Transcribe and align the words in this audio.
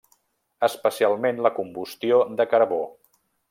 Especialment 0.67 1.43
la 1.47 1.53
combustió 1.59 2.21
de 2.41 2.49
carbó. 2.55 2.85